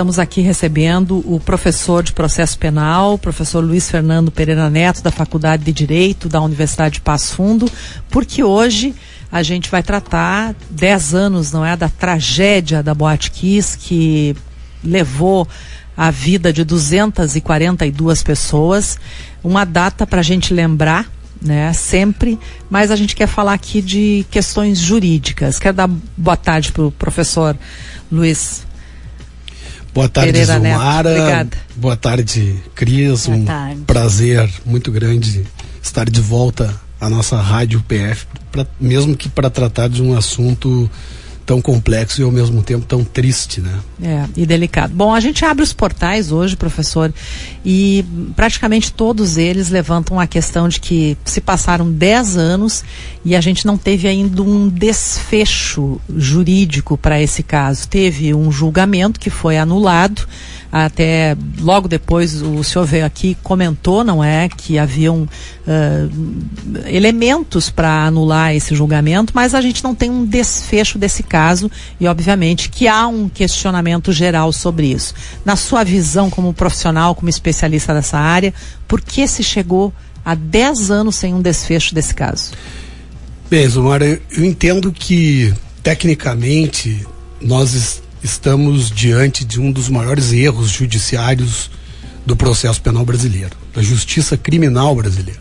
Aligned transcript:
estamos 0.00 0.18
aqui 0.18 0.40
recebendo 0.40 1.18
o 1.30 1.38
professor 1.38 2.02
de 2.02 2.14
processo 2.14 2.58
penal, 2.58 3.18
professor 3.18 3.62
Luiz 3.62 3.90
Fernando 3.90 4.30
Pereira 4.30 4.70
Neto, 4.70 5.02
da 5.02 5.10
Faculdade 5.10 5.62
de 5.62 5.74
Direito 5.74 6.26
da 6.26 6.40
Universidade 6.40 6.94
de 6.94 7.00
Passo 7.02 7.34
Fundo, 7.34 7.70
porque 8.08 8.42
hoje 8.42 8.94
a 9.30 9.42
gente 9.42 9.70
vai 9.70 9.82
tratar 9.82 10.54
10 10.70 11.14
anos, 11.14 11.52
não 11.52 11.66
é, 11.66 11.76
da 11.76 11.90
tragédia 11.90 12.82
da 12.82 12.94
Boate 12.94 13.30
Kiss, 13.30 13.76
que 13.76 14.34
levou 14.82 15.46
a 15.94 16.10
vida 16.10 16.50
de 16.50 16.64
242 16.64 18.22
pessoas. 18.22 18.98
Uma 19.44 19.66
data 19.66 20.06
para 20.06 20.20
a 20.20 20.24
gente 20.24 20.54
lembrar, 20.54 21.12
né, 21.42 21.74
sempre, 21.74 22.38
mas 22.70 22.90
a 22.90 22.96
gente 22.96 23.14
quer 23.14 23.28
falar 23.28 23.52
aqui 23.52 23.82
de 23.82 24.24
questões 24.30 24.78
jurídicas. 24.78 25.58
Quero 25.58 25.76
dar 25.76 25.90
boa 26.16 26.38
tarde 26.38 26.72
para 26.72 26.84
o 26.84 26.90
professor 26.90 27.54
Luiz. 28.10 28.69
Boa 29.92 30.08
tarde, 30.08 30.32
Pereira 30.32 30.54
Zumara. 30.54 31.10
Obrigada. 31.10 31.56
Boa 31.76 31.96
tarde, 31.96 32.56
Cris. 32.74 33.26
Boa 33.26 33.38
um 33.38 33.44
tarde. 33.44 33.82
prazer 33.86 34.50
muito 34.64 34.90
grande 34.92 35.44
estar 35.82 36.08
de 36.08 36.20
volta 36.20 36.74
à 37.00 37.08
nossa 37.08 37.40
rádio 37.40 37.82
PF, 37.88 38.26
pra, 38.52 38.66
mesmo 38.80 39.16
que 39.16 39.28
para 39.28 39.50
tratar 39.50 39.88
de 39.88 40.02
um 40.02 40.16
assunto 40.16 40.88
tão 41.50 41.60
complexo 41.60 42.20
e 42.20 42.24
ao 42.24 42.30
mesmo 42.30 42.62
tempo 42.62 42.86
tão 42.86 43.02
triste, 43.02 43.60
né? 43.60 43.80
É, 44.00 44.24
e 44.36 44.46
delicado. 44.46 44.94
Bom, 44.94 45.12
a 45.12 45.18
gente 45.18 45.44
abre 45.44 45.64
os 45.64 45.72
portais 45.72 46.30
hoje, 46.30 46.54
professor, 46.54 47.12
e 47.64 48.04
praticamente 48.34 48.92
todos 48.92 49.36
eles 49.36 49.68
levantam 49.68 50.18
a 50.18 50.26
questão 50.26 50.68
de 50.68 50.80
que 50.80 51.16
se 51.24 51.40
passaram 51.40 51.90
10 51.90 52.36
anos 52.36 52.84
e 53.24 53.36
a 53.36 53.40
gente 53.40 53.66
não 53.66 53.76
teve 53.76 54.08
ainda 54.08 54.42
um 54.42 54.68
desfecho 54.68 56.00
jurídico 56.16 56.96
para 56.96 57.20
esse 57.20 57.42
caso. 57.42 57.86
Teve 57.86 58.34
um 58.34 58.50
julgamento 58.50 59.20
que 59.20 59.30
foi 59.30 59.58
anulado 59.58 60.26
até 60.72 61.36
logo 61.58 61.88
depois 61.88 62.40
o 62.42 62.62
senhor 62.62 62.84
veio 62.84 63.04
aqui 63.04 63.36
comentou, 63.42 64.04
não 64.04 64.22
é, 64.22 64.48
que 64.48 64.78
haviam 64.78 65.22
uh, 65.22 66.86
elementos 66.86 67.70
para 67.70 68.04
anular 68.06 68.54
esse 68.54 68.74
julgamento, 68.74 69.32
mas 69.34 69.52
a 69.52 69.60
gente 69.60 69.82
não 69.82 69.96
tem 69.96 70.08
um 70.08 70.24
desfecho 70.24 70.96
desse 70.96 71.24
caso 71.24 71.68
e 71.98 72.06
obviamente 72.06 72.68
que 72.68 72.86
há 72.86 73.08
um 73.08 73.28
questionamento 73.28 74.12
geral 74.12 74.52
sobre 74.52 74.92
isso. 74.92 75.12
Na 75.44 75.56
sua 75.56 75.82
visão 75.82 76.30
como 76.30 76.54
profissional, 76.54 77.16
como 77.16 77.28
especialista 77.28 77.49
dessa 77.94 78.18
área, 78.18 78.52
por 78.86 79.00
que 79.00 79.26
se 79.26 79.42
chegou 79.42 79.92
a 80.24 80.34
10 80.34 80.90
anos 80.90 81.16
sem 81.16 81.34
um 81.34 81.42
desfecho 81.42 81.94
desse 81.94 82.14
caso? 82.14 82.52
Bem, 83.50 83.66
Zumara, 83.68 84.06
eu 84.06 84.44
entendo 84.44 84.92
que 84.92 85.52
tecnicamente 85.82 87.06
nós 87.40 88.02
estamos 88.22 88.90
diante 88.90 89.44
de 89.44 89.60
um 89.60 89.72
dos 89.72 89.88
maiores 89.88 90.32
erros 90.32 90.70
judiciários 90.70 91.70
do 92.24 92.36
processo 92.36 92.80
penal 92.80 93.04
brasileiro, 93.04 93.56
da 93.74 93.82
justiça 93.82 94.36
criminal 94.36 94.94
brasileira. 94.94 95.40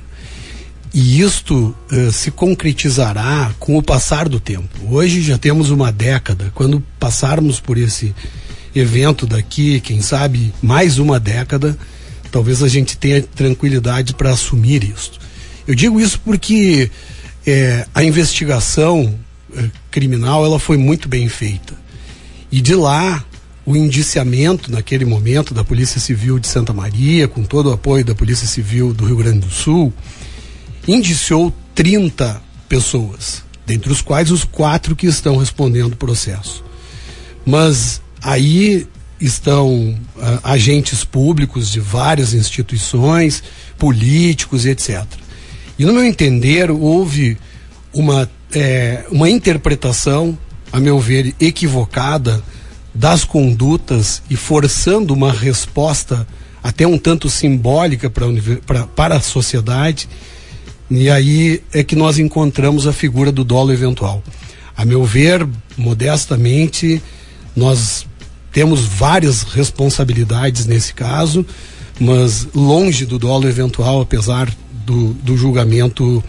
E 0.94 1.22
isto 1.22 1.76
uh, 1.92 2.12
se 2.12 2.32
concretizará 2.32 3.54
com 3.60 3.78
o 3.78 3.84
passar 3.84 4.28
do 4.28 4.40
tempo. 4.40 4.68
Hoje 4.90 5.22
já 5.22 5.38
temos 5.38 5.70
uma 5.70 5.92
década. 5.92 6.52
Quando 6.56 6.84
passarmos 7.00 7.60
por 7.60 7.78
esse 7.78 8.16
evento 8.76 9.28
daqui, 9.28 9.80
quem 9.82 10.02
sabe 10.02 10.52
mais 10.62 10.98
uma 10.98 11.20
década, 11.20 11.78
talvez 12.30 12.64
a 12.64 12.68
gente 12.68 12.98
tenha 12.98 13.22
tranquilidade 13.22 14.14
para 14.14 14.32
assumir 14.32 14.84
isso. 14.84 15.14
Eu 15.68 15.76
digo 15.76 16.00
isso 16.00 16.20
porque 16.24 16.90
é, 17.46 17.86
a 17.94 18.04
investigação 18.04 19.16
é, 19.56 19.70
criminal 19.92 20.46
ela 20.46 20.60
foi 20.60 20.78
muito 20.78 21.08
bem 21.08 21.28
feita. 21.28 21.74
E 22.52 22.62
de 22.62 22.74
lá, 22.74 23.24
o 23.66 23.76
indiciamento 23.76 24.72
naquele 24.72 25.06
momento 25.06 25.54
da 25.54 25.64
Polícia 25.64 26.00
Civil 26.00 26.40
de 26.40 26.48
Santa 26.48 26.74
Maria, 26.74 27.28
com 27.28 27.44
todo 27.44 27.70
o 27.70 27.74
apoio 27.74 28.04
da 28.04 28.16
Polícia 28.16 28.48
Civil 28.48 28.94
do 28.94 29.06
Rio 29.06 29.18
Grande 29.18 29.40
do 29.40 29.52
Sul, 29.52 29.94
indiciou 30.88 31.54
30 31.76 32.42
pessoas, 32.68 33.44
dentre 33.66 33.92
os 33.92 34.02
quais 34.02 34.32
os 34.32 34.44
quatro 34.44 34.96
que 34.96 35.06
estão 35.06 35.38
respondendo 35.38 35.94
o 35.94 35.98
processo. 35.98 36.64
Mas 37.46 38.02
aí 38.22 38.88
estão 39.20 39.98
uh, 40.16 40.40
agentes 40.44 41.04
públicos 41.04 41.70
de 41.72 41.80
várias 41.80 42.34
instituições, 42.34 43.44
políticos 43.78 44.66
e 44.66 44.70
etc. 44.70 45.04
E 45.78 45.86
no 45.86 45.94
meu 45.94 46.04
entender, 46.04 46.72
houve 46.72 47.38
uma, 47.94 48.30
é, 48.54 49.06
uma 49.12 49.30
interpretação 49.30 50.38
a 50.72 50.80
meu 50.80 51.00
ver, 51.00 51.34
equivocada 51.40 52.44
das 52.94 53.24
condutas 53.24 54.22
e 54.30 54.36
forçando 54.36 55.14
uma 55.14 55.32
resposta 55.32 56.28
até 56.62 56.86
um 56.86 56.98
tanto 56.98 57.30
simbólica 57.30 58.10
pra, 58.10 58.26
pra, 58.66 58.88
para 58.88 59.16
a 59.16 59.22
sociedade. 59.22 60.08
E 60.90 61.10
aí 61.10 61.62
é 61.74 61.84
que 61.84 61.96
nós 61.96 62.20
encontramos 62.20 62.88
a 62.88 62.94
figura 62.94 63.32
do 63.32 63.44
dolo 63.44 63.72
eventual. 63.72 64.24
A 64.76 64.86
meu 64.86 65.04
ver, 65.04 65.48
modestamente, 65.78 67.02
nós 67.56 68.06
temos 68.52 68.86
várias 68.86 69.44
responsabilidades 69.44 70.66
nesse 70.66 70.94
caso, 70.94 71.46
mas 72.00 72.48
longe 72.54 73.06
do 73.06 73.20
dolo 73.20 73.48
eventual, 73.48 74.02
apesar 74.02 74.50
do, 74.86 75.14
do 75.14 75.38
julgamento 75.38 76.24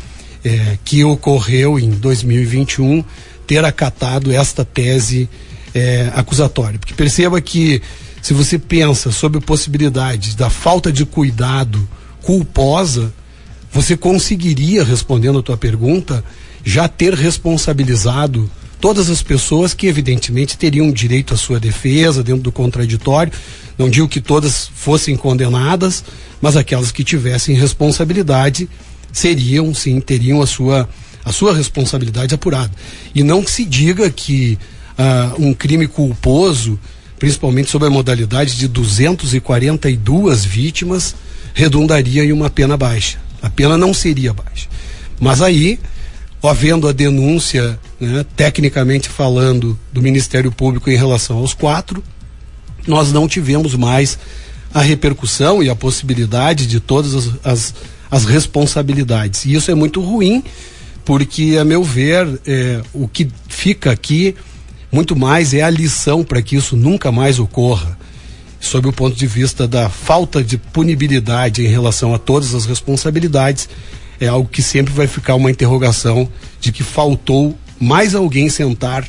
é, 0.44 0.78
que 0.84 1.04
ocorreu 1.04 1.78
em 1.78 1.90
2021 1.90 3.04
ter 3.46 3.64
acatado 3.64 4.32
esta 4.32 4.64
tese 4.64 5.28
é, 5.74 6.10
acusatória. 6.14 6.78
Porque 6.78 6.94
perceba 6.94 7.40
que 7.40 7.80
se 8.22 8.34
você 8.34 8.58
pensa 8.58 9.10
sobre 9.10 9.38
a 9.38 9.42
possibilidade 9.42 10.36
da 10.36 10.50
falta 10.50 10.92
de 10.92 11.06
cuidado 11.06 11.88
culposa, 12.22 13.12
você 13.72 13.96
conseguiria, 13.96 14.84
respondendo 14.84 15.38
a 15.38 15.42
tua 15.42 15.56
pergunta, 15.56 16.22
já 16.64 16.86
ter 16.86 17.14
responsabilizado 17.14 18.50
todas 18.80 19.10
as 19.10 19.22
pessoas 19.22 19.74
que 19.74 19.86
evidentemente 19.86 20.56
teriam 20.56 20.90
direito 20.90 21.34
à 21.34 21.36
sua 21.36 21.60
defesa 21.60 22.22
dentro 22.22 22.42
do 22.42 22.52
contraditório. 22.52 23.32
Não 23.76 23.88
digo 23.88 24.08
que 24.08 24.20
todas 24.20 24.70
fossem 24.74 25.16
condenadas, 25.16 26.04
mas 26.40 26.56
aquelas 26.56 26.90
que 26.90 27.04
tivessem 27.04 27.54
responsabilidade 27.54 28.68
seriam, 29.12 29.74
sim, 29.74 30.00
teriam 30.00 30.40
a 30.40 30.46
sua 30.46 30.88
a 31.22 31.32
sua 31.32 31.54
responsabilidade 31.54 32.34
apurada. 32.34 32.72
E 33.14 33.22
não 33.22 33.46
se 33.46 33.64
diga 33.64 34.08
que 34.10 34.58
uh, 34.98 35.42
um 35.44 35.52
crime 35.52 35.86
culposo, 35.86 36.78
principalmente 37.18 37.70
sob 37.70 37.86
a 37.86 37.90
modalidade 37.90 38.56
de 38.56 38.66
242 38.66 40.44
vítimas, 40.44 41.14
redundaria 41.52 42.24
em 42.24 42.32
uma 42.32 42.48
pena 42.48 42.76
baixa. 42.76 43.18
A 43.42 43.50
pena 43.50 43.76
não 43.76 43.92
seria 43.92 44.32
baixa. 44.32 44.66
Mas 45.20 45.42
aí, 45.42 45.78
havendo 46.42 46.88
a 46.88 46.92
denúncia, 46.92 47.78
né, 48.00 48.24
tecnicamente 48.36 49.08
falando, 49.08 49.78
do 49.92 50.00
Ministério 50.00 50.50
Público 50.50 50.90
em 50.90 50.96
relação 50.96 51.36
aos 51.36 51.52
quatro, 51.52 52.02
nós 52.86 53.12
não 53.12 53.28
tivemos 53.28 53.74
mais 53.74 54.18
a 54.72 54.80
repercussão 54.80 55.62
e 55.62 55.68
a 55.68 55.74
possibilidade 55.74 56.66
de 56.66 56.80
todas 56.80 57.14
as, 57.14 57.30
as, 57.44 57.74
as 58.10 58.24
responsabilidades. 58.24 59.44
E 59.44 59.54
isso 59.54 59.70
é 59.70 59.74
muito 59.74 60.00
ruim 60.00 60.42
porque, 61.04 61.56
a 61.60 61.64
meu 61.64 61.82
ver, 61.82 62.40
é, 62.46 62.80
o 62.92 63.08
que 63.08 63.28
fica 63.48 63.90
aqui 63.90 64.34
muito 64.92 65.16
mais 65.16 65.54
é 65.54 65.62
a 65.62 65.70
lição 65.70 66.24
para 66.24 66.42
que 66.42 66.56
isso 66.56 66.76
nunca 66.76 67.12
mais 67.12 67.38
ocorra, 67.38 67.98
sob 68.60 68.88
o 68.88 68.92
ponto 68.92 69.16
de 69.16 69.26
vista 69.26 69.66
da 69.66 69.88
falta 69.88 70.42
de 70.42 70.56
punibilidade 70.56 71.64
em 71.64 71.68
relação 71.68 72.14
a 72.14 72.18
todas 72.18 72.54
as 72.54 72.66
responsabilidades, 72.66 73.68
é 74.20 74.28
algo 74.28 74.48
que 74.48 74.62
sempre 74.62 74.92
vai 74.92 75.06
ficar 75.06 75.34
uma 75.34 75.50
interrogação 75.50 76.28
de 76.60 76.70
que 76.70 76.82
faltou 76.82 77.56
mais 77.80 78.14
alguém 78.14 78.48
sentar 78.48 79.08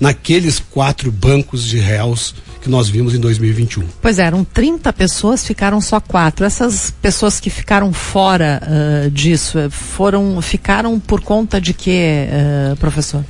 naqueles 0.00 0.58
quatro 0.58 1.10
bancos 1.12 1.64
de 1.64 1.78
réus 1.78 2.34
que 2.62 2.70
nós 2.70 2.88
vimos 2.88 3.14
em 3.14 3.18
2021. 3.18 3.84
Pois 4.00 4.18
é, 4.18 4.24
eram 4.24 4.44
30 4.44 4.92
pessoas, 4.92 5.44
ficaram 5.44 5.80
só 5.80 6.00
quatro. 6.00 6.46
Essas 6.46 6.90
pessoas 7.02 7.40
que 7.40 7.50
ficaram 7.50 7.92
fora 7.92 8.62
uh, 8.62 9.10
disso 9.10 9.58
eh, 9.58 9.68
foram, 9.68 10.40
ficaram 10.40 10.98
por 11.00 11.20
conta 11.20 11.60
de 11.60 11.74
quê, 11.74 12.28
uh, 12.72 12.76
professor? 12.76 13.24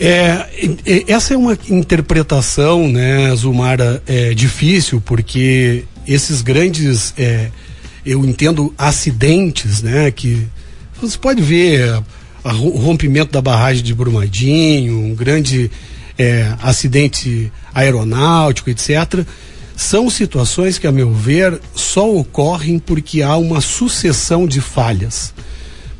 É, 0.00 0.46
essa 1.08 1.34
é 1.34 1.36
uma 1.36 1.58
interpretação, 1.68 2.88
né, 2.88 3.34
Zumara, 3.34 4.00
é, 4.06 4.32
difícil, 4.32 5.00
porque 5.00 5.84
esses 6.06 6.40
grandes, 6.40 7.12
é, 7.18 7.50
eu 8.06 8.24
entendo, 8.24 8.72
acidentes, 8.78 9.82
né, 9.82 10.08
que 10.12 10.46
você 11.02 11.18
pode 11.18 11.42
ver 11.42 12.00
o 12.54 12.78
rompimento 12.78 13.32
da 13.32 13.40
barragem 13.40 13.82
de 13.82 13.94
Brumadinho, 13.94 14.98
um 14.98 15.14
grande 15.14 15.70
é, 16.18 16.52
acidente 16.62 17.52
aeronáutico, 17.74 18.70
etc., 18.70 19.24
são 19.76 20.10
situações 20.10 20.76
que, 20.76 20.88
a 20.88 20.92
meu 20.92 21.12
ver, 21.12 21.60
só 21.72 22.12
ocorrem 22.12 22.80
porque 22.80 23.22
há 23.22 23.36
uma 23.36 23.60
sucessão 23.60 24.44
de 24.44 24.60
falhas. 24.60 25.32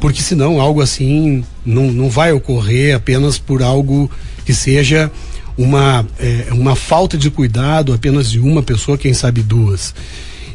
Porque 0.00 0.20
senão 0.20 0.60
algo 0.60 0.80
assim 0.80 1.44
não, 1.64 1.90
não 1.92 2.10
vai 2.10 2.32
ocorrer 2.32 2.96
apenas 2.96 3.38
por 3.38 3.62
algo 3.62 4.10
que 4.44 4.52
seja 4.52 5.10
uma, 5.56 6.06
é, 6.18 6.46
uma 6.52 6.74
falta 6.74 7.16
de 7.16 7.30
cuidado 7.30 7.92
apenas 7.92 8.30
de 8.30 8.40
uma 8.40 8.62
pessoa, 8.62 8.98
quem 8.98 9.14
sabe 9.14 9.42
duas. 9.42 9.94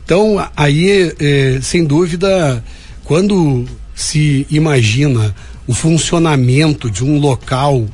Então, 0.04 0.46
aí, 0.56 1.14
é, 1.20 1.60
sem 1.62 1.86
dúvida, 1.86 2.64
quando 3.06 3.66
se 3.96 4.46
imagina 4.50 5.34
o 5.68 5.74
funcionamento 5.74 6.90
de 6.90 7.04
um 7.04 7.20
local 7.20 7.86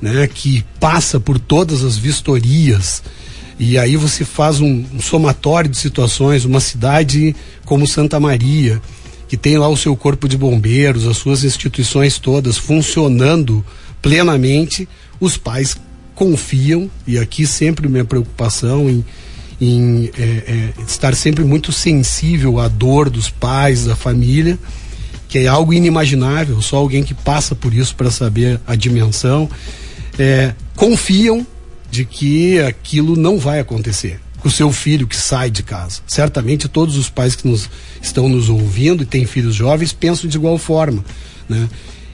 né, 0.00 0.28
que 0.32 0.64
passa 0.78 1.18
por 1.18 1.38
todas 1.38 1.82
as 1.82 1.96
vistorias, 1.96 3.02
e 3.58 3.78
aí 3.78 3.96
você 3.96 4.24
faz 4.24 4.60
um, 4.60 4.84
um 4.94 5.00
somatório 5.00 5.70
de 5.70 5.78
situações, 5.78 6.44
uma 6.44 6.60
cidade 6.60 7.34
como 7.64 7.86
Santa 7.86 8.20
Maria, 8.20 8.80
que 9.28 9.36
tem 9.36 9.56
lá 9.58 9.68
o 9.68 9.76
seu 9.76 9.96
corpo 9.96 10.28
de 10.28 10.36
bombeiros, 10.36 11.06
as 11.06 11.16
suas 11.16 11.42
instituições 11.42 12.18
todas 12.18 12.58
funcionando 12.58 13.64
plenamente, 14.02 14.88
os 15.18 15.36
pais 15.36 15.76
confiam, 16.14 16.90
e 17.06 17.18
aqui 17.18 17.46
sempre 17.46 17.88
minha 17.88 18.04
preocupação 18.04 18.88
em, 18.88 19.04
em 19.60 20.10
é, 20.16 20.22
é, 20.22 20.82
estar 20.86 21.14
sempre 21.14 21.42
muito 21.44 21.72
sensível 21.72 22.60
à 22.60 22.68
dor 22.68 23.10
dos 23.10 23.30
pais, 23.30 23.86
da 23.86 23.96
família, 23.96 24.58
que 25.36 25.40
é 25.40 25.46
algo 25.46 25.74
inimaginável, 25.74 26.62
só 26.62 26.78
alguém 26.78 27.02
que 27.04 27.12
passa 27.12 27.54
por 27.54 27.74
isso 27.74 27.94
para 27.94 28.10
saber 28.10 28.58
a 28.66 28.74
dimensão. 28.74 29.50
É, 30.18 30.54
confiam 30.74 31.46
de 31.90 32.06
que 32.06 32.58
aquilo 32.60 33.14
não 33.14 33.38
vai 33.38 33.60
acontecer 33.60 34.18
com 34.38 34.48
o 34.48 34.50
seu 34.50 34.72
filho 34.72 35.06
que 35.06 35.14
sai 35.14 35.50
de 35.50 35.62
casa. 35.62 36.00
Certamente 36.06 36.68
todos 36.68 36.96
os 36.96 37.10
pais 37.10 37.36
que 37.36 37.46
nos 37.46 37.68
estão 38.00 38.30
nos 38.30 38.48
ouvindo 38.48 39.02
e 39.02 39.06
têm 39.06 39.26
filhos 39.26 39.54
jovens 39.54 39.92
pensam 39.92 40.30
de 40.30 40.38
igual 40.38 40.56
forma, 40.56 41.04
né? 41.46 41.68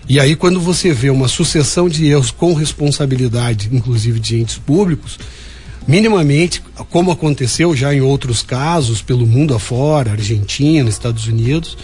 E 0.08 0.18
aí, 0.18 0.34
quando 0.34 0.60
você 0.60 0.92
vê 0.92 1.08
uma 1.08 1.28
sucessão 1.28 1.88
de 1.88 2.04
erros 2.06 2.32
com 2.32 2.54
responsabilidade, 2.54 3.68
inclusive 3.70 4.18
de 4.18 4.40
entes 4.40 4.58
públicos, 4.58 5.16
minimamente, 5.86 6.60
como 6.90 7.12
aconteceu 7.12 7.76
já 7.76 7.94
em 7.94 8.00
outros 8.00 8.42
casos, 8.42 9.00
pelo 9.00 9.24
mundo 9.24 9.54
afora, 9.54 10.10
Argentina, 10.10 10.90
Estados 10.90 11.28
Unidos, 11.28 11.78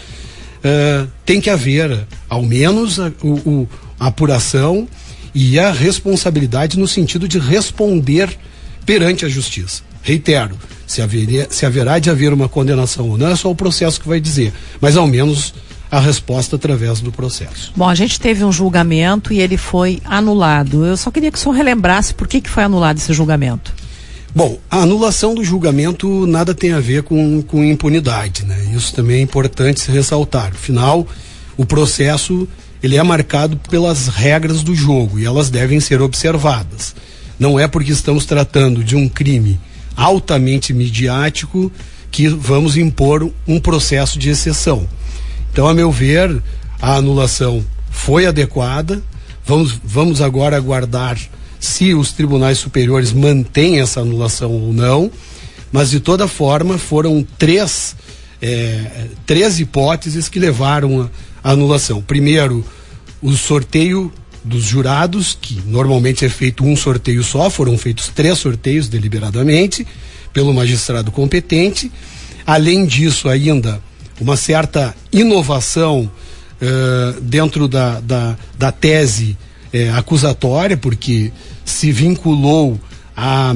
uh, 0.59 1.07
tem 1.25 1.41
que 1.41 1.49
haver, 1.49 2.07
ao 2.29 2.43
menos, 2.43 2.99
a, 2.99 3.11
o, 3.23 3.67
a 3.99 4.07
apuração 4.07 4.87
e 5.33 5.59
a 5.59 5.71
responsabilidade 5.71 6.79
no 6.79 6.87
sentido 6.87 7.27
de 7.27 7.39
responder 7.39 8.29
perante 8.85 9.25
a 9.25 9.29
justiça. 9.29 9.83
Reitero, 10.01 10.57
se, 10.87 11.01
haveria, 11.01 11.47
se 11.49 11.65
haverá 11.65 11.99
de 11.99 12.09
haver 12.09 12.33
uma 12.33 12.49
condenação 12.49 13.09
ou 13.09 13.17
não, 13.17 13.27
é 13.27 13.35
só 13.35 13.51
o 13.51 13.55
processo 13.55 13.99
que 13.99 14.07
vai 14.07 14.19
dizer, 14.19 14.53
mas 14.81 14.97
ao 14.97 15.07
menos 15.07 15.53
a 15.91 15.99
resposta 15.99 16.55
através 16.55 17.01
do 17.01 17.11
processo. 17.11 17.71
Bom, 17.75 17.87
a 17.87 17.95
gente 17.95 18.19
teve 18.19 18.43
um 18.43 18.51
julgamento 18.51 19.33
e 19.33 19.39
ele 19.39 19.57
foi 19.57 19.99
anulado. 20.05 20.85
Eu 20.85 20.95
só 20.95 21.09
queria 21.09 21.31
que 21.31 21.37
o 21.37 21.41
senhor 21.41 21.55
relembrasse 21.55 22.13
por 22.13 22.27
que, 22.27 22.41
que 22.41 22.49
foi 22.49 22.63
anulado 22.63 22.97
esse 22.97 23.11
julgamento. 23.11 23.73
Bom, 24.33 24.59
a 24.69 24.81
anulação 24.81 25.33
do 25.33 25.43
julgamento 25.43 26.27
nada 26.27 26.53
tem 26.53 26.71
a 26.71 26.79
ver 26.79 27.03
com, 27.03 27.41
com 27.41 27.63
impunidade, 27.63 28.45
né? 28.45 28.71
Isso 28.75 28.93
também 28.93 29.17
é 29.17 29.21
importante 29.21 29.79
se 29.79 29.91
ressaltar. 29.91 30.51
Afinal, 30.53 31.07
o 31.57 31.65
processo 31.65 32.47
ele 32.81 32.95
é 32.95 33.03
marcado 33.03 33.57
pelas 33.69 34.07
regras 34.07 34.61
do 34.61 34.75
jogo 34.75 35.19
e 35.19 35.25
elas 35.25 35.49
devem 35.49 35.79
ser 35.79 36.01
observadas. 36.01 36.95
Não 37.39 37.59
é 37.59 37.67
porque 37.67 37.91
estamos 37.91 38.25
tratando 38.25 38.83
de 38.83 38.95
um 38.95 39.09
crime 39.09 39.59
altamente 39.95 40.73
midiático 40.73 41.71
que 42.11 42.27
vamos 42.27 42.77
impor 42.77 43.29
um 43.47 43.59
processo 43.59 44.17
de 44.19 44.29
exceção. 44.29 44.87
Então, 45.51 45.67
a 45.67 45.73
meu 45.73 45.91
ver, 45.91 46.41
a 46.81 46.95
anulação 46.95 47.65
foi 47.89 48.25
adequada. 48.25 49.01
Vamos, 49.45 49.79
vamos 49.83 50.21
agora 50.21 50.55
aguardar 50.55 51.17
se 51.59 51.93
os 51.93 52.11
tribunais 52.11 52.57
superiores 52.57 53.11
mantêm 53.11 53.79
essa 53.79 54.01
anulação 54.01 54.51
ou 54.51 54.73
não. 54.73 55.11
Mas, 55.71 55.91
de 55.91 55.99
toda 55.99 56.27
forma, 56.27 56.77
foram 56.77 57.25
três, 57.37 57.95
é, 58.41 59.07
três 59.25 59.59
hipóteses 59.59 60.27
que 60.27 60.39
levaram 60.39 61.09
a 61.43 61.51
anulação. 61.51 62.01
Primeiro, 62.01 62.65
o 63.21 63.33
sorteio 63.33 64.11
dos 64.43 64.63
jurados, 64.63 65.37
que 65.39 65.61
normalmente 65.65 66.25
é 66.25 66.29
feito 66.29 66.63
um 66.63 66.75
sorteio 66.75 67.23
só, 67.23 67.49
foram 67.49 67.77
feitos 67.77 68.07
três 68.07 68.39
sorteios 68.39 68.87
deliberadamente 68.87 69.85
pelo 70.33 70.53
magistrado 70.53 71.11
competente. 71.11 71.91
Além 72.45 72.85
disso, 72.85 73.27
ainda 73.27 73.81
uma 74.19 74.35
certa 74.35 74.95
inovação 75.11 76.09
uh, 76.61 77.21
dentro 77.21 77.67
da, 77.67 77.99
da, 77.99 78.37
da 78.57 78.71
tese 78.71 79.37
uh, 79.73 79.97
acusatória, 79.97 80.77
porque 80.77 81.31
se 81.65 81.91
vinculou 81.91 82.79
a 83.15 83.55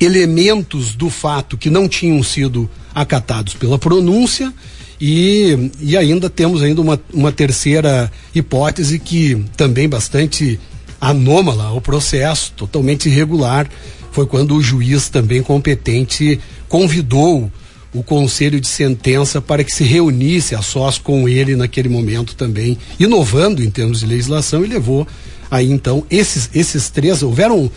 elementos 0.00 0.94
do 0.94 1.08
fato 1.08 1.56
que 1.56 1.70
não 1.70 1.88
tinham 1.88 2.22
sido 2.22 2.68
acatados 2.94 3.54
pela 3.54 3.78
pronúncia 3.78 4.52
e, 5.00 5.70
e 5.80 5.96
ainda 5.96 6.28
temos 6.28 6.62
ainda 6.62 6.80
uma, 6.80 7.00
uma 7.12 7.32
terceira 7.32 8.10
hipótese 8.34 8.98
que 8.98 9.44
também 9.56 9.88
bastante 9.88 10.58
anômala 11.00 11.64
ao 11.64 11.80
processo, 11.80 12.52
totalmente 12.56 13.08
irregular, 13.08 13.68
foi 14.12 14.26
quando 14.26 14.54
o 14.54 14.62
juiz 14.62 15.08
também 15.08 15.42
competente 15.42 16.38
convidou 16.68 17.50
o 17.94 18.02
conselho 18.02 18.60
de 18.60 18.68
sentença 18.68 19.40
para 19.40 19.62
que 19.62 19.72
se 19.72 19.84
reunisse 19.84 20.54
a 20.54 20.62
sós 20.62 20.98
com 20.98 21.28
ele 21.28 21.54
naquele 21.54 21.88
momento 21.88 22.34
também, 22.34 22.78
inovando 22.98 23.62
em 23.62 23.70
termos 23.70 24.00
de 24.00 24.06
legislação 24.06 24.64
e 24.64 24.68
levou 24.68 25.06
aí 25.50 25.70
então 25.70 26.04
esses, 26.10 26.48
esses 26.54 26.88
três, 26.88 27.22
houveram 27.22 27.70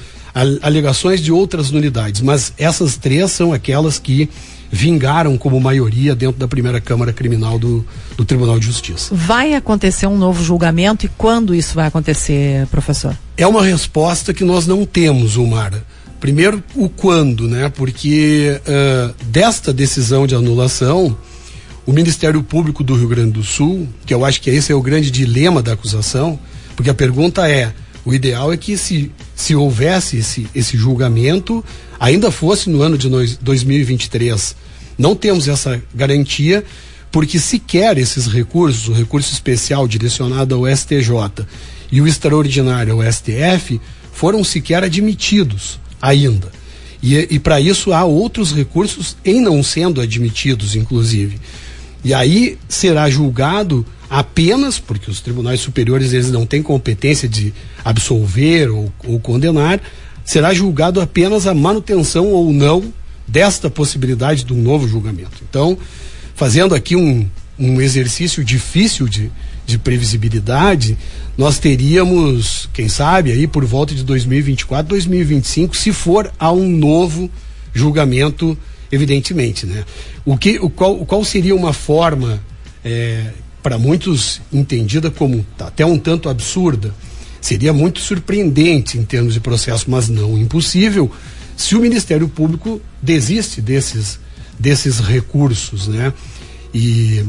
alegações 0.62 1.22
de 1.22 1.32
outras 1.32 1.72
nulidades, 1.72 2.22
mas 2.22 2.54
essas 2.58 2.98
três 2.98 3.32
são 3.32 3.54
aquelas 3.54 4.00
que 4.00 4.30
vingaram 4.72 5.38
como 5.38 5.60
maioria 5.60 6.16
dentro 6.16 6.38
da 6.38 6.48
primeira 6.48 6.82
Câmara 6.82 7.14
Criminal 7.14 7.58
do, 7.58 7.86
do 8.18 8.26
Tribunal 8.26 8.60
de 8.60 8.66
Justiça. 8.66 9.16
Vai 9.16 9.54
acontecer 9.54 10.08
um 10.08 10.18
novo 10.18 10.44
julgamento 10.44 11.06
e 11.06 11.10
quando 11.10 11.56
isso 11.56 11.76
vai 11.76 11.88
acontecer, 11.88 12.68
professor? 12.68 13.16
É 13.38 13.48
uma 13.48 13.64
resposta 13.64 14.34
que 14.34 14.44
nós 14.44 14.68
não 14.68 14.86
temos, 14.86 15.38
Umara. 15.38 15.84
Primeiro, 16.20 16.64
o 16.76 16.90
quando, 16.90 17.48
né? 17.48 17.70
Porque 17.70 18.60
uh, 18.62 19.14
desta 19.26 19.74
decisão 19.74 20.26
de 20.26 20.34
anulação, 20.34 21.16
o 21.86 21.92
Ministério 21.92 22.42
Público 22.42 22.84
do 22.84 22.96
Rio 22.96 23.08
Grande 23.08 23.32
do 23.32 23.44
Sul, 23.44 23.88
que 24.06 24.14
eu 24.14 24.26
acho 24.26 24.42
que 24.42 24.50
esse 24.50 24.72
é 24.72 24.76
o 24.76 24.82
grande 24.82 25.12
dilema 25.12 25.62
da 25.62 25.74
acusação, 25.74 26.40
porque 26.76 26.90
a 26.90 26.94
pergunta 26.94 27.48
é: 27.48 27.74
o 28.04 28.14
ideal 28.14 28.52
é 28.52 28.58
que 28.58 28.78
se, 28.78 29.12
se 29.36 29.56
houvesse 29.56 30.18
esse, 30.18 30.48
esse 30.56 30.78
julgamento, 30.78 31.64
ainda 32.00 32.32
fosse 32.32 32.70
no 32.70 32.82
ano 32.82 32.98
de 32.98 33.10
2023. 33.42 34.56
Não 34.98 35.16
temos 35.16 35.48
essa 35.48 35.82
garantia, 35.94 36.64
porque 37.12 37.38
sequer 37.38 37.98
esses 37.98 38.26
recursos, 38.28 38.88
o 38.88 38.94
recurso 38.94 39.34
especial 39.34 39.88
direcionado 39.88 40.56
ao 40.56 40.76
STJ 40.76 41.46
e 41.92 42.00
o 42.02 42.08
extraordinário 42.08 42.94
ao 42.94 43.12
STF, 43.12 43.80
foram 44.12 44.44
sequer 44.44 44.84
admitidos 44.84 45.80
ainda. 46.06 46.52
E, 47.02 47.36
e 47.36 47.40
para 47.40 47.60
isso 47.60 47.94
há 47.94 48.04
outros 48.04 48.54
recursos 48.54 49.16
em 49.24 49.42
não 49.42 49.62
sendo 49.62 50.02
admitidos, 50.02 50.76
inclusive. 50.76 51.40
E 52.04 52.14
aí 52.14 52.58
será 52.68 53.10
julgado 53.10 53.86
apenas, 54.10 54.80
porque 54.80 55.10
os 55.10 55.20
tribunais 55.20 55.60
superiores 55.60 56.14
eles 56.14 56.32
não 56.32 56.46
têm 56.46 56.62
competência 56.62 57.28
de 57.28 57.54
absolver 57.84 58.70
ou, 58.70 58.92
ou 59.06 59.20
condenar, 59.20 59.82
será 60.24 60.54
julgado 60.54 61.02
apenas 61.02 61.48
a 61.48 61.54
manutenção 61.54 62.28
ou 62.28 62.52
não 62.52 62.94
desta 63.28 63.70
possibilidade 63.70 64.44
de 64.44 64.54
um 64.54 64.62
novo 64.62 64.88
julgamento. 64.88 65.44
Então, 65.50 65.78
fazendo 66.36 66.76
aqui 66.76 66.96
um, 66.96 67.28
um 67.58 67.82
exercício 67.82 68.44
difícil 68.44 69.08
de, 69.08 69.32
de 69.66 69.78
previsibilidade, 69.78 70.98
nós 71.38 71.60
teríamos, 71.60 72.70
quem 72.74 72.88
sabe, 72.88 73.32
aí 73.32 73.48
por 73.48 73.66
volta 73.66 73.94
de 73.94 74.04
2024, 74.04 74.90
2025, 74.90 75.76
se 75.76 75.92
for 75.92 76.32
a 76.40 76.52
um 76.52 76.70
novo 76.70 77.30
julgamento, 77.74 78.58
evidentemente, 78.92 79.66
né? 79.66 79.84
O 80.24 80.38
que, 80.38 80.60
o 80.60 80.70
qual, 80.70 81.06
qual 81.06 81.24
seria 81.26 81.56
uma 81.56 81.74
forma, 81.74 82.42
é, 82.84 83.26
para 83.62 83.78
muitos 83.78 84.42
entendida 84.54 85.10
como 85.10 85.46
até 85.60 85.86
um 85.86 85.98
tanto 85.98 86.30
absurda, 86.30 86.94
seria 87.42 87.74
muito 87.74 88.00
surpreendente 88.00 88.98
em 88.98 89.04
termos 89.04 89.34
de 89.34 89.40
processo, 89.40 89.90
mas 89.90 90.08
não 90.08 90.38
impossível, 90.38 91.12
se 91.58 91.76
o 91.76 91.80
Ministério 91.80 92.28
Público 92.28 92.82
desiste 93.02 93.62
desses, 93.62 94.20
desses 94.60 95.00
recursos, 95.00 95.88
né? 95.88 96.14
E, 96.78 97.24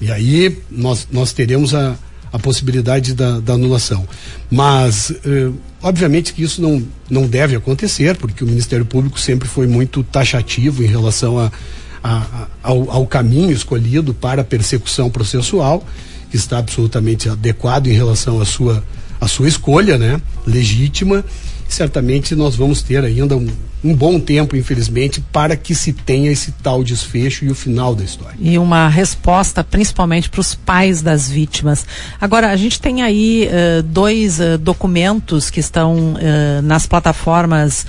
e 0.00 0.10
aí 0.10 0.58
nós, 0.68 1.06
nós 1.12 1.32
teremos 1.32 1.72
a, 1.72 1.96
a 2.32 2.38
possibilidade 2.40 3.14
da, 3.14 3.38
da 3.38 3.52
anulação. 3.52 4.04
Mas, 4.50 5.12
eh, 5.24 5.52
obviamente 5.80 6.34
que 6.34 6.42
isso 6.42 6.60
não, 6.60 6.82
não 7.08 7.28
deve 7.28 7.54
acontecer, 7.54 8.16
porque 8.16 8.42
o 8.42 8.46
Ministério 8.46 8.84
Público 8.84 9.20
sempre 9.20 9.46
foi 9.46 9.68
muito 9.68 10.02
taxativo 10.02 10.82
em 10.82 10.88
relação 10.88 11.38
a, 11.38 11.52
a, 12.02 12.16
a 12.16 12.48
ao, 12.60 12.90
ao, 12.90 13.06
caminho 13.06 13.52
escolhido 13.52 14.12
para 14.12 14.42
a 14.42 14.44
persecução 14.44 15.08
processual, 15.08 15.86
que 16.28 16.36
está 16.36 16.58
absolutamente 16.58 17.28
adequado 17.28 17.86
em 17.86 17.92
relação 17.92 18.40
à 18.40 18.44
sua, 18.44 18.82
à 19.20 19.28
sua 19.28 19.46
escolha, 19.46 19.96
né, 19.96 20.20
legítima. 20.44 21.24
certamente 21.68 22.34
nós 22.34 22.56
vamos 22.56 22.82
ter 22.82 23.04
ainda 23.04 23.36
um, 23.36 23.46
um 23.82 23.94
bom 23.94 24.18
tempo, 24.18 24.56
infelizmente, 24.56 25.20
para 25.20 25.56
que 25.56 25.74
se 25.74 25.92
tenha 25.92 26.30
esse 26.30 26.52
tal 26.62 26.82
desfecho 26.82 27.44
e 27.44 27.50
o 27.50 27.54
final 27.54 27.94
da 27.94 28.02
história. 28.02 28.36
E 28.40 28.58
uma 28.58 28.88
resposta 28.88 29.62
principalmente 29.62 30.28
para 30.28 30.40
os 30.40 30.54
pais 30.54 31.00
das 31.00 31.28
vítimas. 31.28 31.86
Agora, 32.20 32.50
a 32.50 32.56
gente 32.56 32.80
tem 32.80 33.02
aí 33.02 33.48
uh, 33.48 33.82
dois 33.82 34.40
uh, 34.40 34.58
documentos 34.58 35.48
que 35.50 35.60
estão 35.60 36.14
uh, 36.14 36.62
nas 36.62 36.86
plataformas 36.86 37.86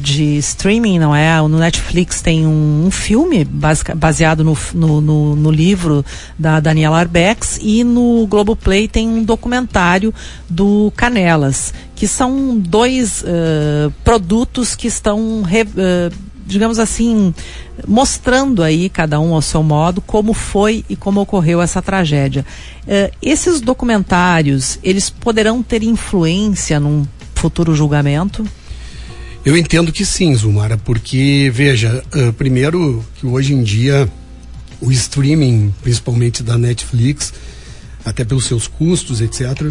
de 0.00 0.36
streaming, 0.36 1.00
não 1.00 1.12
é? 1.12 1.36
No 1.42 1.58
Netflix 1.58 2.22
tem 2.22 2.46
um, 2.46 2.84
um 2.86 2.90
filme 2.92 3.44
baseado 3.44 4.44
no, 4.44 4.56
no, 4.72 5.00
no, 5.00 5.34
no, 5.34 5.50
livro 5.50 6.04
da 6.38 6.60
Daniela 6.60 7.00
Arbex 7.00 7.58
e 7.60 7.82
no 7.82 8.24
Globoplay 8.28 8.86
tem 8.86 9.08
um 9.08 9.24
documentário 9.24 10.14
do 10.48 10.92
Canelas, 10.94 11.74
que 11.94 12.08
são 12.08 12.58
dois 12.58 13.24
produtos 14.02 14.74
que 14.74 14.88
estão 14.88 15.42
re, 15.42 15.62
uh, 15.62 16.12
digamos 16.46 16.78
assim, 16.78 17.34
mostrando 17.86 18.62
aí, 18.62 18.88
cada 18.88 19.18
um 19.20 19.34
ao 19.34 19.42
seu 19.42 19.62
modo, 19.62 20.00
como 20.00 20.32
foi 20.32 20.84
e 20.88 20.96
como 20.96 21.20
ocorreu 21.20 21.60
essa 21.60 21.80
tragédia. 21.80 22.44
Uh, 22.82 23.14
esses 23.22 23.60
documentários, 23.60 24.78
eles 24.82 25.10
poderão 25.10 25.62
ter 25.62 25.82
influência 25.82 26.78
num 26.78 27.06
futuro 27.34 27.74
julgamento? 27.74 28.46
Eu 29.44 29.56
entendo 29.56 29.92
que 29.92 30.04
sim, 30.04 30.34
Zumara, 30.34 30.78
porque, 30.78 31.50
veja, 31.52 32.02
uh, 32.14 32.32
primeiro 32.32 33.04
que 33.16 33.26
hoje 33.26 33.54
em 33.54 33.62
dia 33.62 34.08
o 34.80 34.90
streaming, 34.92 35.74
principalmente 35.82 36.42
da 36.42 36.58
Netflix, 36.58 37.32
até 38.04 38.24
pelos 38.24 38.46
seus 38.46 38.66
custos, 38.66 39.20
etc., 39.20 39.70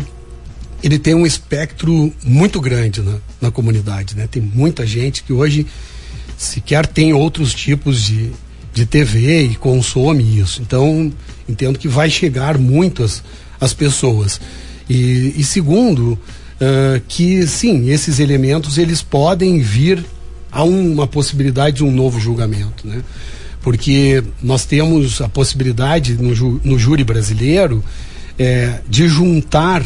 ele 0.84 1.00
tem 1.00 1.16
um 1.16 1.25
espectro 1.25 2.13
muito 2.24 2.60
grande 2.60 3.02
na, 3.02 3.18
na 3.42 3.52
comunidade, 3.52 4.18
né? 4.18 4.28
Tem 4.30 4.42
muita 4.42 4.86
gente 4.86 5.24
que 5.24 5.32
hoje 5.32 5.66
sequer 6.38 6.86
tem 6.86 7.13
outros 7.13 7.54
tipos 7.54 8.04
de, 8.04 8.32
de 8.74 8.86
TV 8.86 9.44
e 9.44 9.56
consome 9.56 10.40
isso. 10.40 10.62
Então, 10.62 11.12
entendo 11.48 11.80
que 11.80 11.88
vai 11.88 12.10
chegar 12.10 12.58
muito 12.58 13.02
as, 13.02 13.24
as 13.62 13.74
pessoas. 13.74 14.42
E, 14.90 15.34
e 15.38 15.44
segundo, 15.44 16.12
uh, 16.13 17.02
que 17.08 17.48
sim, 17.48 17.90
esses 17.90 18.20
elementos 18.20 18.78
eles 18.78 19.02
podem 19.02 19.60
vir 19.60 20.04
a 20.52 20.63
uma 20.63 21.08
possibilidade 21.08 21.78
de 21.78 21.84
um 21.86 21.92
novo 21.92 22.20
julgamento, 22.20 22.86
né? 22.86 23.02
Porque 23.62 24.22
nós 24.42 24.66
temos 24.66 25.22
a 25.22 25.30
possibilidade 25.30 26.16
no, 26.16 26.60
no 26.62 26.78
júri 26.78 27.06
brasileiro 27.06 27.82
é, 28.38 28.82
de 28.90 29.08
juntar 29.08 29.86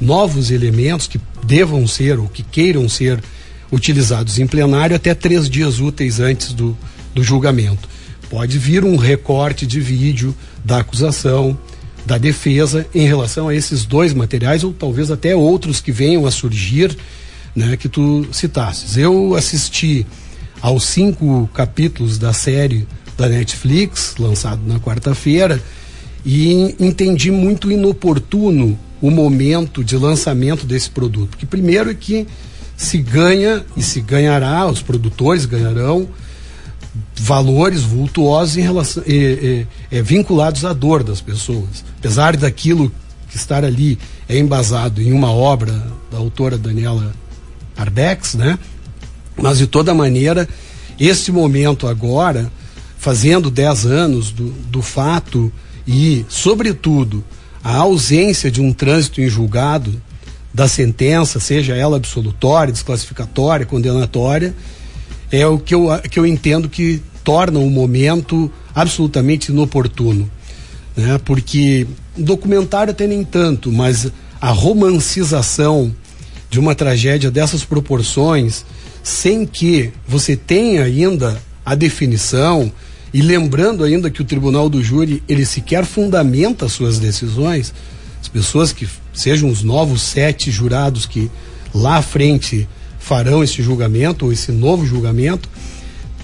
novos 0.00 0.50
elementos 0.50 1.06
que 1.06 1.20
devam 1.46 1.86
ser 1.86 2.18
ou 2.18 2.28
que 2.28 2.42
queiram 2.42 2.88
ser 2.88 3.22
utilizados 3.70 4.38
em 4.38 4.46
plenário 4.46 4.94
até 4.94 5.14
três 5.14 5.48
dias 5.48 5.80
úteis 5.80 6.20
antes 6.20 6.52
do, 6.52 6.76
do 7.14 7.22
julgamento. 7.22 7.88
Pode 8.30 8.58
vir 8.58 8.84
um 8.84 8.96
recorte 8.96 9.66
de 9.66 9.80
vídeo 9.80 10.34
da 10.64 10.78
acusação, 10.78 11.58
da 12.06 12.18
defesa 12.18 12.86
em 12.94 13.06
relação 13.06 13.48
a 13.48 13.54
esses 13.54 13.84
dois 13.84 14.12
materiais 14.12 14.64
ou 14.64 14.72
talvez 14.72 15.10
até 15.10 15.34
outros 15.34 15.80
que 15.80 15.92
venham 15.92 16.26
a 16.26 16.30
surgir, 16.30 16.96
né, 17.54 17.76
que 17.76 17.88
tu 17.88 18.26
citasses. 18.32 18.96
Eu 18.96 19.34
assisti 19.34 20.06
aos 20.60 20.84
cinco 20.84 21.48
capítulos 21.52 22.18
da 22.18 22.32
série 22.32 22.86
da 23.16 23.28
Netflix, 23.28 24.14
lançado 24.18 24.60
na 24.66 24.78
quarta-feira, 24.80 25.62
e 26.24 26.74
entendi 26.80 27.30
muito 27.30 27.70
inoportuno 27.70 28.78
o 29.00 29.10
momento 29.10 29.84
de 29.84 29.96
lançamento 29.96 30.66
desse 30.66 30.90
produto. 30.90 31.30
Porque 31.30 31.46
primeiro 31.46 31.90
é 31.90 31.94
que 31.94 32.26
se 32.76 32.98
ganha 32.98 33.64
e 33.76 33.82
se 33.82 34.00
ganhará, 34.00 34.66
os 34.66 34.82
produtores 34.82 35.46
ganharão 35.46 36.08
valores 37.16 37.82
vultuosos 37.82 38.56
em 38.56 38.60
relação, 38.60 39.02
é, 39.06 39.66
é, 39.90 39.98
é, 39.98 40.02
vinculados 40.02 40.64
à 40.64 40.72
dor 40.72 41.02
das 41.02 41.20
pessoas. 41.20 41.84
Apesar 41.98 42.36
daquilo 42.36 42.92
que 43.28 43.36
estar 43.36 43.64
ali 43.64 43.98
é 44.28 44.38
embasado 44.38 45.00
em 45.00 45.12
uma 45.12 45.30
obra 45.30 45.86
da 46.10 46.18
autora 46.18 46.56
Daniela 46.56 47.14
Arbex, 47.76 48.34
né? 48.34 48.58
Mas 49.36 49.58
de 49.58 49.66
toda 49.66 49.92
maneira, 49.92 50.48
esse 50.98 51.32
momento 51.32 51.88
agora, 51.88 52.50
fazendo 52.98 53.50
10 53.50 53.86
anos 53.86 54.30
do, 54.30 54.50
do 54.70 54.80
fato 54.80 55.52
e, 55.86 56.24
sobretudo, 56.28 57.24
a 57.64 57.78
ausência 57.78 58.50
de 58.50 58.60
um 58.60 58.74
trânsito 58.74 59.22
em 59.22 59.28
julgado 59.28 60.00
da 60.52 60.68
sentença, 60.68 61.40
seja 61.40 61.74
ela 61.74 61.96
absolutória, 61.96 62.70
desclassificatória, 62.70 63.64
condenatória, 63.64 64.54
é 65.32 65.46
o 65.46 65.58
que 65.58 65.74
eu, 65.74 65.88
que 66.10 66.18
eu 66.18 66.26
entendo 66.26 66.68
que 66.68 67.02
torna 67.24 67.58
o 67.58 67.70
momento 67.70 68.52
absolutamente 68.74 69.50
inoportuno. 69.50 70.30
Né? 70.94 71.18
Porque 71.24 71.86
documentário 72.16 72.90
até 72.90 73.06
nem 73.06 73.24
tanto, 73.24 73.72
mas 73.72 74.12
a 74.40 74.50
romancização 74.50 75.92
de 76.50 76.60
uma 76.60 76.74
tragédia 76.74 77.30
dessas 77.30 77.64
proporções, 77.64 78.64
sem 79.02 79.46
que 79.46 79.90
você 80.06 80.36
tenha 80.36 80.84
ainda 80.84 81.40
a 81.64 81.74
definição, 81.74 82.70
e 83.14 83.22
lembrando 83.22 83.84
ainda 83.84 84.10
que 84.10 84.20
o 84.20 84.24
tribunal 84.24 84.68
do 84.68 84.82
júri, 84.82 85.22
ele 85.28 85.46
sequer 85.46 85.84
fundamenta 85.84 86.68
suas 86.68 86.98
decisões, 86.98 87.72
as 88.20 88.26
pessoas 88.26 88.72
que 88.72 88.88
sejam 89.12 89.48
os 89.48 89.62
novos 89.62 90.02
sete 90.02 90.50
jurados 90.50 91.06
que 91.06 91.30
lá 91.72 91.98
à 91.98 92.02
frente 92.02 92.68
farão 92.98 93.44
esse 93.44 93.62
julgamento, 93.62 94.24
ou 94.24 94.32
esse 94.32 94.50
novo 94.50 94.84
julgamento, 94.84 95.48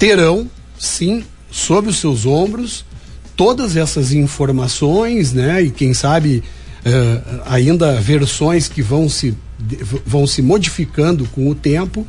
terão, 0.01 0.51
sim, 0.77 1.23
sobre 1.49 1.91
os 1.91 1.99
seus 1.99 2.27
ombros, 2.27 2.85
todas 3.37 3.77
essas 3.77 4.13
informações, 4.13 5.33
né? 5.33 5.63
E 5.63 5.71
quem 5.71 5.95
sabe 5.95 6.43
uh, 6.85 7.41
ainda 7.47 8.01
versões 8.01 8.67
que 8.67 8.83
vão 8.83 9.09
se, 9.09 9.33
vão 10.05 10.27
se 10.27 10.43
modificando 10.43 11.25
com 11.27 11.49
o 11.49 11.55
tempo, 11.55 12.05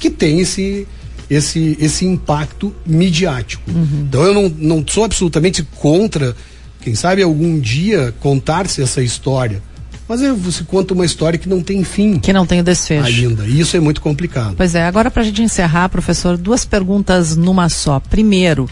que 0.00 0.10
tem 0.10 0.40
esse 0.40 0.88
esse, 1.28 1.76
esse 1.80 2.04
impacto 2.04 2.74
midiático. 2.84 3.70
Uhum. 3.70 4.06
Então 4.08 4.22
eu 4.22 4.34
não, 4.34 4.48
não 4.48 4.84
sou 4.86 5.04
absolutamente 5.04 5.62
contra, 5.76 6.36
quem 6.80 6.94
sabe 6.94 7.22
algum 7.22 7.58
dia 7.58 8.14
contar-se 8.20 8.82
essa 8.82 9.02
história. 9.02 9.62
Mas 10.06 10.20
você 10.36 10.62
conta 10.64 10.92
uma 10.92 11.06
história 11.06 11.38
que 11.38 11.48
não 11.48 11.62
tem 11.62 11.82
fim. 11.82 12.18
Que 12.18 12.32
não 12.32 12.44
tem 12.44 12.62
desfecho. 12.62 13.06
Ainda. 13.06 13.46
E 13.46 13.58
isso 13.58 13.74
é 13.74 13.80
muito 13.80 14.02
complicado. 14.02 14.54
Pois 14.54 14.74
é. 14.74 14.84
Agora, 14.84 15.10
para 15.10 15.22
a 15.22 15.24
gente 15.24 15.42
encerrar, 15.42 15.88
professor, 15.88 16.36
duas 16.36 16.64
perguntas 16.64 17.36
numa 17.36 17.70
só. 17.70 17.98
Primeiro, 18.00 18.68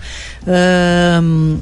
hum, 0.46 1.56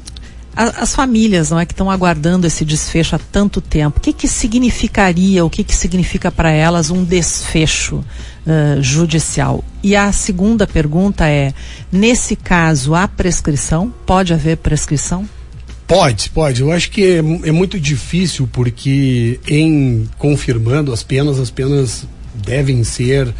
as 0.69 0.93
famílias 0.93 1.49
não 1.49 1.59
é 1.59 1.65
que 1.65 1.73
estão 1.73 1.89
aguardando 1.89 2.45
esse 2.45 2.63
desfecho 2.63 3.15
há 3.15 3.19
tanto 3.19 3.59
tempo, 3.61 3.97
o 3.97 4.01
que 4.01 4.13
que 4.13 4.27
significaria, 4.27 5.43
o 5.43 5.49
que 5.49 5.63
que 5.63 5.75
significa 5.75 6.31
para 6.31 6.51
elas 6.51 6.89
um 6.89 7.03
desfecho 7.03 7.97
uh, 7.97 8.81
judicial? 8.81 9.63
E 9.81 9.95
a 9.95 10.11
segunda 10.11 10.67
pergunta 10.67 11.27
é, 11.27 11.53
nesse 11.91 12.35
caso, 12.35 12.93
há 12.93 13.07
prescrição? 13.07 13.93
Pode 14.05 14.33
haver 14.33 14.57
prescrição? 14.57 15.27
Pode, 15.87 16.29
pode. 16.29 16.61
Eu 16.61 16.71
acho 16.71 16.89
que 16.89 17.03
é, 17.03 17.17
é 17.17 17.51
muito 17.51 17.79
difícil 17.79 18.47
porque 18.51 19.39
em 19.47 20.07
confirmando 20.17 20.93
as 20.93 21.03
penas, 21.03 21.37
as 21.37 21.49
penas 21.49 22.07
devem 22.33 22.83
ser, 22.83 23.33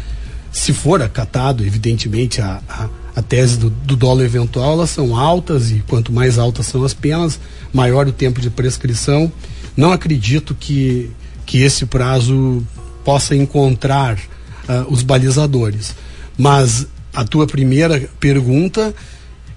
se 0.52 0.72
for 0.72 1.02
acatado, 1.02 1.64
evidentemente, 1.64 2.40
a, 2.40 2.60
a 2.68 2.88
a 3.14 3.22
tese 3.22 3.58
do, 3.58 3.70
do 3.70 3.94
dolo 3.94 4.22
eventual, 4.22 4.72
elas 4.72 4.90
são 4.90 5.16
altas 5.16 5.70
e 5.70 5.82
quanto 5.86 6.12
mais 6.12 6.38
altas 6.38 6.66
são 6.66 6.82
as 6.84 6.94
penas, 6.94 7.38
maior 7.72 8.08
o 8.08 8.12
tempo 8.12 8.40
de 8.40 8.50
prescrição. 8.50 9.30
Não 9.76 9.92
acredito 9.92 10.54
que, 10.54 11.10
que 11.44 11.62
esse 11.62 11.84
prazo 11.86 12.62
possa 13.04 13.36
encontrar 13.36 14.16
uh, 14.16 14.90
os 14.90 15.02
balizadores. 15.02 15.94
Mas 16.38 16.86
a 17.12 17.24
tua 17.24 17.46
primeira 17.46 18.08
pergunta 18.18 18.94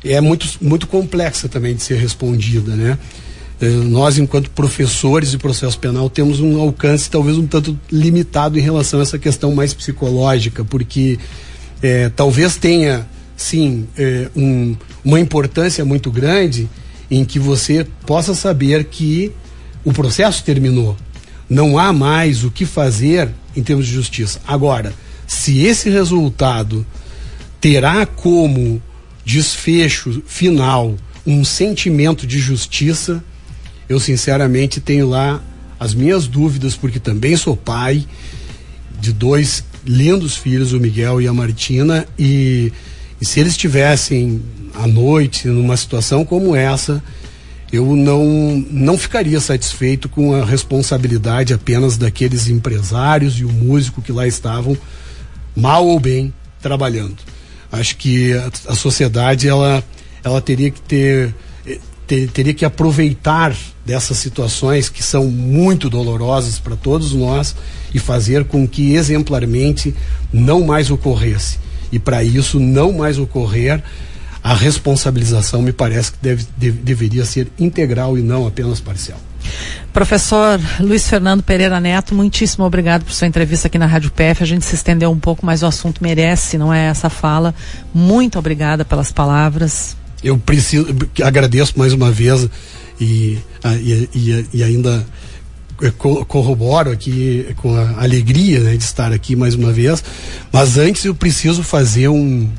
é 0.04 0.20
muito, 0.20 0.48
muito 0.62 0.86
complexa 0.88 1.48
também 1.48 1.75
de 1.75 1.82
ser 1.82 1.98
respondida, 1.98 2.75
né? 2.75 2.98
Eh, 3.62 3.67
nós, 3.67 4.17
enquanto 4.17 4.50
professores 4.51 5.31
de 5.31 5.38
processo 5.38 5.79
penal, 5.79 6.09
temos 6.09 6.39
um 6.39 6.59
alcance 6.59 7.09
talvez 7.09 7.38
um 7.38 7.47
tanto 7.47 7.77
limitado 7.91 8.59
em 8.59 8.62
relação 8.62 9.00
a 9.00 9.03
essa 9.03 9.17
questão 9.17 9.53
mais 9.53 9.74
psicológica, 9.74 10.63
porque 10.63 11.17
eh, 11.81 12.12
talvez 12.15 12.57
tenha 12.57 13.07
sim, 13.35 13.88
é, 13.97 14.29
um, 14.35 14.75
uma 15.03 15.19
importância 15.19 15.83
muito 15.83 16.09
grande 16.09 16.69
em 17.09 17.24
que 17.24 17.38
você 17.38 17.85
possa 18.05 18.33
saber 18.33 18.85
que 18.85 19.31
o 19.83 19.93
processo 19.93 20.43
terminou. 20.43 20.97
Não 21.50 21.77
há 21.77 21.93
mais 21.93 22.43
o 22.43 22.50
que 22.50 22.65
fazer 22.65 23.29
em 23.55 23.62
termos 23.62 23.85
de 23.85 23.93
justiça. 23.93 24.39
Agora, 24.47 24.93
se 25.27 25.63
esse 25.63 25.89
resultado 25.89 26.85
terá 27.62 28.05
como 28.05 28.81
desfecho 29.24 30.24
final 30.25 30.95
um 31.25 31.43
sentimento 31.43 32.25
de 32.25 32.39
justiça, 32.39 33.24
eu 33.88 34.00
sinceramente 34.00 34.80
tenho 34.80 35.10
lá 35.10 35.42
as 35.80 35.94
minhas 35.94 36.27
dúvidas, 36.27 36.75
porque 36.75 37.00
também 37.00 37.36
sou 37.36 37.56
pai 37.56 38.06
de 39.00 39.12
dois 39.12 39.63
lindos 39.86 40.36
filhos, 40.36 40.74
o 40.74 40.80
Miguel 40.80 41.22
e 41.22 41.27
a 41.27 41.34
Martina, 41.34 42.08
e, 42.18 42.72
e 43.20 43.25
se 43.25 43.39
eles 43.39 43.51
estivessem 43.51 44.42
à 44.74 44.88
noite 44.88 45.48
numa 45.48 45.77
situação 45.77 46.25
como 46.25 46.56
essa, 46.56 47.04
eu 47.72 47.96
não, 47.96 48.65
não 48.72 48.98
ficaria 48.98 49.39
satisfeito 49.39 50.08
com 50.08 50.34
a 50.34 50.46
responsabilidade 50.46 51.54
apenas 51.54 51.98
daqueles 51.98 52.48
empresários 52.48 53.36
e 53.39 53.46
o 53.46 53.51
músico 53.51 54.01
que 54.01 54.12
lá 54.12 54.27
estavam, 54.27 54.77
mal 55.56 55.86
ou 55.86 56.00
bem, 56.00 56.34
trabalhando. 56.62 57.18
Acho 57.72 57.98
que 57.98 58.34
a, 58.34 58.51
a 58.72 58.75
sociedade 58.75 59.48
ela, 59.48 59.84
ela 60.24 60.42
teria 60.42 60.72
que 60.72 60.82
ter, 60.82 61.34
ter, 62.07 62.29
teria 62.29 62.53
que 62.53 62.65
aproveitar 62.65 63.55
dessas 63.85 64.17
situações 64.17 64.89
que 64.89 65.03
são 65.03 65.25
muito 65.25 65.89
dolorosas 65.89 66.59
para 66.59 66.75
todos 66.75 67.13
nós 67.13 67.55
e 67.93 68.00
fazer 68.00 68.45
com 68.45 68.67
que 68.67 68.93
exemplarmente 68.93 69.93
não 70.31 70.65
mais 70.65 70.89
ocorresse. 70.89 71.59
E 71.91 72.00
para 72.00 72.24
isso 72.24 72.59
não 72.59 72.91
mais 72.91 73.17
ocorrer, 73.17 73.83
a 74.43 74.53
responsabilização 74.53 75.62
me 75.62 75.71
parece 75.71 76.12
que 76.12 76.17
deve, 76.21 76.45
deve, 76.57 76.77
deveria 76.79 77.25
ser 77.25 77.47
integral 77.57 78.17
e 78.17 78.21
não 78.21 78.45
apenas 78.45 78.79
parcial. 78.79 79.19
Professor 79.93 80.59
Luiz 80.79 81.07
Fernando 81.07 81.41
Pereira 81.41 81.79
Neto, 81.79 82.13
muitíssimo 82.13 82.65
obrigado 82.65 83.05
por 83.05 83.13
sua 83.13 83.27
entrevista 83.27 83.67
aqui 83.67 83.77
na 83.77 83.85
Rádio 83.85 84.12
PF. 84.12 84.43
A 84.43 84.45
gente 84.45 84.65
se 84.65 84.75
estendeu 84.75 85.09
um 85.09 85.19
pouco, 85.19 85.45
mas 85.45 85.63
o 85.63 85.65
assunto 85.65 86.03
merece, 86.03 86.57
não 86.57 86.74
é 86.74 86.88
essa 86.88 87.09
fala. 87.09 87.55
Muito 87.93 88.38
obrigada 88.38 88.83
pelas 88.83 89.12
palavras. 89.12 89.95
Eu 90.25 90.39
preciso, 90.39 90.88
agradeço 91.24 91.77
mais 91.77 91.94
uma 91.94 92.12
vez 92.12 92.50
e, 93.00 93.38
e, 93.63 94.10
e, 94.13 94.46
e 94.55 94.63
ainda 94.63 95.05
corroboro 96.27 96.91
aqui 96.91 97.48
com 97.58 97.75
a 97.75 98.01
alegria 98.01 98.60
né, 98.62 98.75
de 98.75 98.84
estar 98.84 99.13
aqui 99.13 99.36
mais 99.36 99.53
uma 99.53 99.72
vez. 99.72 100.03
Mas 100.51 100.79
antes 100.79 101.05
eu 101.05 101.13
preciso 101.13 101.62
fazer 101.62 102.08
um, 102.08 102.50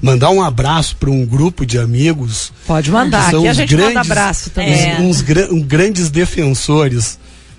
mandar 0.00 0.30
um 0.30 0.42
abraço 0.42 0.96
para 0.96 1.10
um 1.10 1.26
grupo 1.26 1.66
de 1.66 1.78
amigos. 1.78 2.52
Pode 2.66 2.90
mandar, 2.90 3.28
aqui 3.28 3.46
a 3.48 3.52
gente 3.52 3.76
grandes, 3.76 3.94
manda 3.94 4.00
abraço 4.00 4.48
também. 4.48 5.00
Uns, 5.02 5.20
uns, 5.20 5.52
uns 5.52 5.62
grandes 5.64 6.10
defensores 6.10 7.18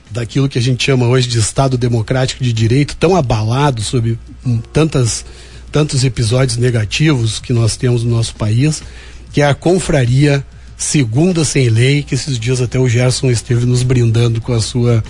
daquilo 0.10 0.50
que 0.50 0.58
a 0.58 0.62
gente 0.62 0.84
chama 0.84 1.06
hoje 1.06 1.27
de 1.27 1.38
Estado 1.38 1.77
Democrático 1.77 2.44
de 2.44 2.51
Direito, 2.51 2.96
tão 2.96 3.15
abalado 3.15 3.82
sob 3.82 4.18
um, 4.46 4.58
tantas, 4.58 5.24
tantos 5.72 6.03
episódios 6.03 6.58
negativos 6.58 7.39
que 7.39 7.53
nós 7.53 7.77
temos 7.77 8.03
no 8.03 8.10
nosso 8.15 8.36
país, 8.36 8.84
que 9.32 9.42
é 9.42 9.48
a 9.48 9.54
confraria 9.54 10.44
Segunda 10.78 11.46
Sem 11.46 11.70
Lei, 11.70 12.02
que 12.04 12.16
esses 12.16 12.40
dias 12.40 12.60
até 12.60 12.80
o 12.80 12.90
Gerson 12.90 13.30
esteve 13.30 13.66
nos 13.66 13.84
brindando 13.84 14.42
com 14.42 14.54
a 14.54 14.60
sua 14.60 15.04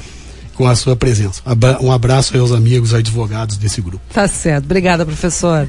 com 0.54 0.68
a 0.68 0.76
sua 0.76 0.96
presença. 0.96 1.42
Um 1.82 1.92
abraço 1.92 2.38
aos 2.38 2.52
amigos 2.52 2.94
advogados 2.94 3.58
desse 3.58 3.82
grupo. 3.82 4.02
Tá 4.14 4.28
certo. 4.28 4.66
Obrigada, 4.66 5.06
professor. 5.06 5.68